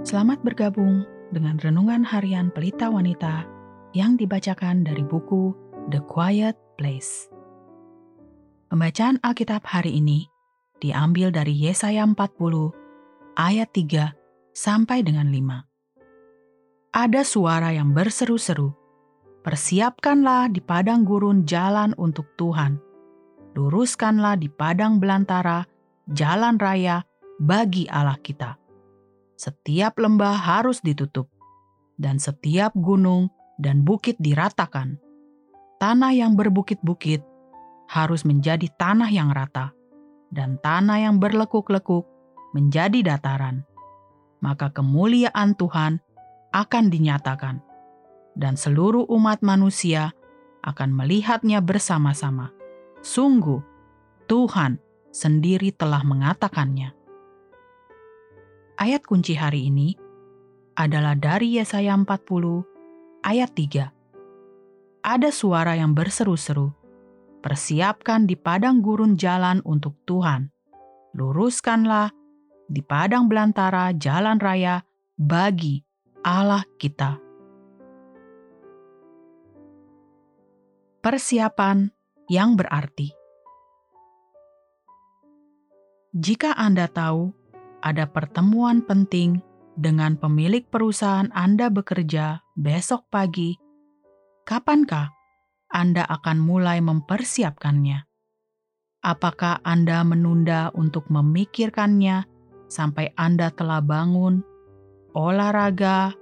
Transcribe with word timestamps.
Selamat 0.00 0.40
bergabung 0.40 1.04
dengan 1.28 1.60
renungan 1.60 2.00
harian 2.00 2.48
Pelita 2.48 2.88
Wanita 2.88 3.44
yang 3.92 4.16
dibacakan 4.16 4.80
dari 4.80 5.04
buku 5.04 5.52
The 5.92 6.00
Quiet 6.08 6.56
Place. 6.80 7.28
Pembacaan 8.72 9.20
Alkitab 9.20 9.60
hari 9.68 10.00
ini 10.00 10.24
diambil 10.80 11.28
dari 11.28 11.52
Yesaya 11.52 12.00
40 12.08 12.16
ayat 13.36 13.68
3 13.76 14.56
sampai 14.56 15.04
dengan 15.04 15.28
5. 15.28 16.96
Ada 16.96 17.20
suara 17.20 17.68
yang 17.76 17.92
berseru-seru, 17.92 18.72
Persiapkanlah 19.44 20.48
di 20.48 20.64
padang 20.64 21.04
gurun 21.04 21.44
jalan 21.44 21.92
untuk 22.00 22.24
Tuhan. 22.40 22.80
Luruskanlah 23.52 24.40
di 24.40 24.48
padang 24.48 24.96
belantara 24.96 25.68
jalan 26.08 26.56
raya 26.56 27.04
bagi 27.36 27.84
Allah 27.92 28.16
kita 28.16 28.59
setiap 29.40 29.96
lembah 29.96 30.36
harus 30.36 30.84
ditutup, 30.84 31.32
dan 31.96 32.20
setiap 32.20 32.76
gunung 32.76 33.32
dan 33.56 33.88
bukit 33.88 34.20
diratakan. 34.20 35.00
Tanah 35.80 36.12
yang 36.12 36.36
berbukit-bukit 36.36 37.24
harus 37.88 38.28
menjadi 38.28 38.68
tanah 38.76 39.08
yang 39.08 39.32
rata, 39.32 39.72
dan 40.28 40.60
tanah 40.60 41.08
yang 41.08 41.16
berlekuk-lekuk 41.16 42.04
menjadi 42.52 43.16
dataran. 43.16 43.64
Maka 44.44 44.68
kemuliaan 44.76 45.56
Tuhan 45.56 46.04
akan 46.52 46.84
dinyatakan, 46.92 47.64
dan 48.36 48.60
seluruh 48.60 49.08
umat 49.08 49.40
manusia 49.40 50.12
akan 50.60 50.92
melihatnya 50.92 51.64
bersama-sama. 51.64 52.52
Sungguh, 53.00 53.64
Tuhan 54.28 54.76
sendiri 55.08 55.72
telah 55.72 56.04
mengatakannya. 56.04 56.99
Ayat 58.80 59.04
kunci 59.04 59.36
hari 59.36 59.68
ini 59.68 59.92
adalah 60.72 61.12
dari 61.12 61.60
Yesaya 61.60 61.92
40 61.92 62.64
ayat 63.20 63.52
3. 63.52 63.92
Ada 65.04 65.28
suara 65.28 65.76
yang 65.76 65.92
berseru-seru, 65.92 66.72
persiapkan 67.44 68.24
di 68.24 68.40
padang 68.40 68.80
gurun 68.80 69.20
jalan 69.20 69.60
untuk 69.68 70.00
Tuhan. 70.08 70.48
Luruskanlah 71.12 72.08
di 72.72 72.80
padang 72.80 73.28
belantara 73.28 73.92
jalan 74.00 74.40
raya 74.40 74.80
bagi 75.12 75.84
Allah 76.24 76.64
kita. 76.80 77.20
Persiapan 81.04 81.84
yang 82.32 82.56
berarti. 82.56 83.12
Jika 86.16 86.56
Anda 86.56 86.88
tahu 86.88 87.39
ada 87.80 88.04
pertemuan 88.08 88.84
penting 88.84 89.40
dengan 89.76 90.16
pemilik 90.20 90.64
perusahaan 90.68 91.28
Anda 91.32 91.72
bekerja 91.72 92.44
besok 92.52 93.08
pagi, 93.08 93.56
kapankah 94.44 95.08
Anda 95.72 96.04
akan 96.04 96.38
mulai 96.40 96.84
mempersiapkannya? 96.84 98.04
Apakah 99.00 99.64
Anda 99.64 100.04
menunda 100.04 100.68
untuk 100.76 101.08
memikirkannya 101.08 102.28
sampai 102.68 103.16
Anda 103.16 103.48
telah 103.48 103.80
bangun, 103.80 104.44
olahraga, 105.16 106.12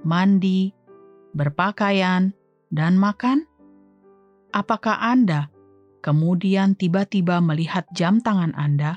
mandi, 0.00 0.72
berpakaian, 1.36 2.32
dan 2.72 2.96
makan? 2.96 3.44
Apakah 4.56 4.96
Anda 4.96 5.52
kemudian 6.00 6.72
tiba-tiba 6.80 7.44
melihat 7.44 7.84
jam 7.92 8.24
tangan 8.24 8.56
Anda? 8.56 8.96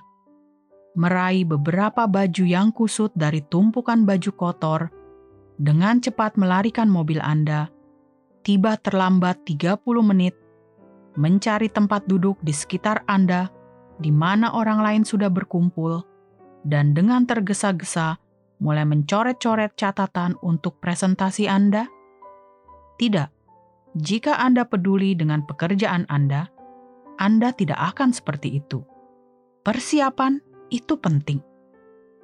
Meraih 0.97 1.45
beberapa 1.45 2.09
baju 2.09 2.43
yang 2.45 2.73
kusut 2.73 3.13
dari 3.13 3.45
tumpukan 3.45 4.05
baju 4.05 4.31
kotor, 4.33 4.81
dengan 5.59 5.99
cepat 5.99 6.39
melarikan 6.39 6.87
mobil 6.87 7.19
Anda, 7.19 7.67
tiba 8.47 8.79
terlambat 8.79 9.43
30 9.43 9.79
menit, 10.01 10.33
mencari 11.19 11.67
tempat 11.67 12.07
duduk 12.07 12.39
di 12.39 12.55
sekitar 12.55 13.03
Anda 13.05 13.51
di 13.99 14.09
mana 14.09 14.55
orang 14.55 14.79
lain 14.79 15.03
sudah 15.03 15.27
berkumpul, 15.27 15.99
dan 16.63 16.95
dengan 16.95 17.27
tergesa-gesa 17.27 18.15
mulai 18.63 18.87
mencoret-coret 18.87 19.75
catatan 19.75 20.39
untuk 20.39 20.79
presentasi 20.79 21.51
Anda? 21.51 21.87
Tidak, 22.95 23.29
jika 23.99 24.39
Anda 24.39 24.63
peduli 24.63 25.15
dengan 25.15 25.43
pekerjaan 25.43 26.07
Anda, 26.07 26.47
Anda 27.19 27.51
tidak 27.51 27.79
akan 27.95 28.15
seperti 28.15 28.63
itu. 28.63 28.79
Persiapan 29.59 30.39
itu 30.69 30.97
penting. 30.97 31.41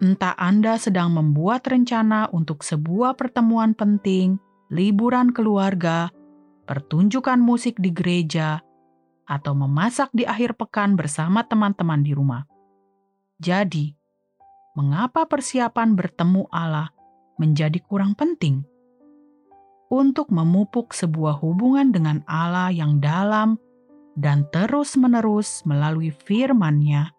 Entah 0.04 0.36
Anda 0.36 0.76
sedang 0.76 1.16
membuat 1.16 1.66
rencana 1.72 2.28
untuk 2.36 2.68
sebuah 2.68 3.16
pertemuan 3.16 3.72
penting, 3.72 4.36
liburan 4.68 5.32
keluarga, 5.32 6.12
pertunjukan 6.68 7.40
musik 7.40 7.80
di 7.80 7.96
gereja, 7.96 8.60
atau 9.24 9.56
memasak 9.56 10.12
di 10.12 10.28
akhir 10.28 10.60
pekan 10.60 11.00
bersama 11.00 11.48
teman-teman 11.48 12.04
di 12.04 12.12
rumah. 12.12 12.44
Jadi, 13.40 13.96
mengapa 14.76 15.24
persiapan 15.24 15.96
bertemu 15.96 16.44
Allah 16.52 16.92
menjadi 17.40 17.80
kurang 17.80 18.20
penting? 18.20 18.68
Untuk 19.88 20.28
memupuk 20.28 20.92
sebuah 20.92 21.40
hubungan 21.40 21.96
dengan 21.96 22.20
Allah 22.28 22.68
yang 22.68 23.00
dalam 23.00 23.56
dan 24.20 24.44
terus-menerus 24.52 25.64
melalui 25.64 26.12
firman-Nya, 26.12 27.15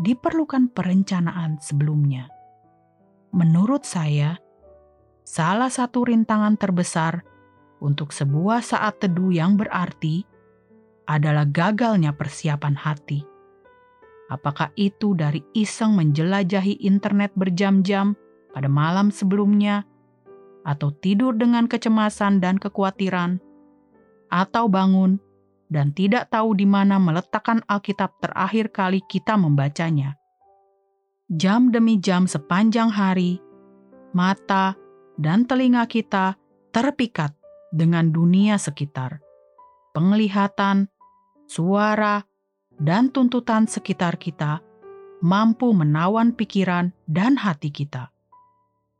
diperlukan 0.00 0.72
perencanaan 0.72 1.60
sebelumnya. 1.60 2.32
Menurut 3.36 3.84
saya, 3.84 4.40
salah 5.22 5.68
satu 5.68 6.08
rintangan 6.08 6.56
terbesar 6.56 7.22
untuk 7.84 8.10
sebuah 8.10 8.64
saat 8.64 8.98
teduh 8.98 9.30
yang 9.30 9.60
berarti 9.60 10.24
adalah 11.04 11.44
gagalnya 11.46 12.16
persiapan 12.16 12.74
hati. 12.74 13.22
Apakah 14.30 14.70
itu 14.78 15.12
dari 15.18 15.42
iseng 15.58 15.98
menjelajahi 15.98 16.80
internet 16.86 17.34
berjam-jam 17.34 18.14
pada 18.54 18.70
malam 18.70 19.10
sebelumnya, 19.10 19.82
atau 20.62 20.94
tidur 21.02 21.34
dengan 21.34 21.66
kecemasan 21.66 22.38
dan 22.38 22.60
kekhawatiran, 22.60 23.42
atau 24.30 24.70
bangun 24.70 25.18
dan 25.70 25.94
tidak 25.94 26.28
tahu 26.34 26.58
di 26.58 26.66
mana 26.66 26.98
meletakkan 26.98 27.62
Alkitab 27.70 28.18
terakhir 28.18 28.74
kali 28.74 29.00
kita 29.06 29.38
membacanya. 29.38 30.18
Jam 31.30 31.70
demi 31.70 32.02
jam 32.02 32.26
sepanjang 32.26 32.90
hari, 32.90 33.38
mata 34.10 34.74
dan 35.14 35.46
telinga 35.46 35.86
kita 35.86 36.34
terpikat 36.74 37.30
dengan 37.70 38.10
dunia 38.10 38.58
sekitar. 38.58 39.22
Penglihatan, 39.94 40.90
suara, 41.46 42.26
dan 42.74 43.14
tuntutan 43.14 43.70
sekitar 43.70 44.18
kita 44.18 44.58
mampu 45.22 45.70
menawan 45.70 46.34
pikiran 46.34 46.90
dan 47.06 47.38
hati 47.38 47.70
kita. 47.70 48.10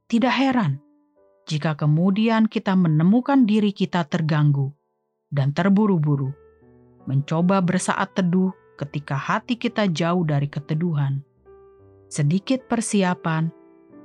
Tidak 0.07 0.31
heran 0.31 0.79
jika 1.51 1.75
kemudian 1.75 2.47
kita 2.47 2.79
menemukan 2.79 3.43
diri 3.43 3.75
kita 3.75 4.07
terganggu 4.07 4.71
dan 5.33 5.51
terburu-buru 5.51 6.50
mencoba 7.09 7.61
bersaat 7.65 8.13
teduh 8.17 8.53
ketika 8.81 9.17
hati 9.17 9.61
kita 9.61 9.89
jauh 9.93 10.25
dari 10.25 10.49
keteduhan. 10.49 11.21
Sedikit 12.11 12.67
persiapan 12.67 13.53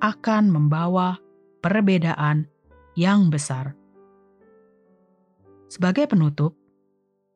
akan 0.03 0.43
membawa 0.51 1.17
perbedaan 1.63 2.45
yang 2.93 3.31
besar. 3.31 3.73
Sebagai 5.71 6.05
penutup, 6.05 6.53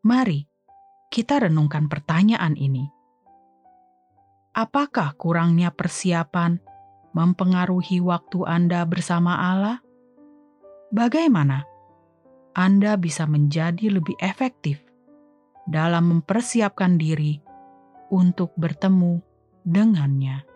mari 0.06 0.46
kita 1.10 1.42
renungkan 1.50 1.90
pertanyaan 1.90 2.54
ini. 2.54 2.86
Apakah 4.54 5.16
kurangnya 5.18 5.74
persiapan 5.74 6.62
mempengaruhi 7.16 8.04
waktu 8.04 8.46
Anda 8.46 8.86
bersama 8.86 9.34
Allah? 9.34 9.82
Bagaimana 10.94 11.66
Anda 12.54 12.98
bisa 12.98 13.26
menjadi 13.26 13.94
lebih 13.94 14.18
efektif 14.22 14.89
dalam 15.70 16.10
mempersiapkan 16.18 16.98
diri 16.98 17.38
untuk 18.10 18.58
bertemu 18.58 19.22
dengannya. 19.62 20.49